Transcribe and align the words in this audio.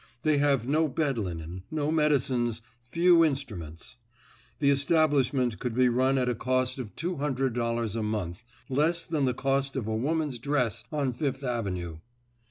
They 0.23 0.39
have 0.39 0.67
no 0.67 0.87
bed 0.87 1.19
linen, 1.19 1.61
no 1.69 1.91
medicines, 1.91 2.63
few 2.89 3.23
instruments. 3.23 3.97
The 4.57 4.71
establishment 4.71 5.59
could 5.59 5.75
be 5.75 5.89
run 5.89 6.17
at 6.17 6.27
a 6.27 6.33
cost 6.33 6.79
of 6.79 6.95
two 6.95 7.17
hundred 7.17 7.53
dollars 7.53 7.95
a 7.95 8.01
month—less 8.01 9.05
than 9.05 9.25
the 9.25 9.35
cost 9.35 9.75
of 9.75 9.85
a 9.85 9.95
woman's 9.95 10.39
dress 10.39 10.85
on 10.91 11.13
Fifth 11.13 11.43
Avenue. 11.43 11.99